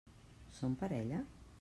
Són 0.61 0.79
parella? 0.81 1.23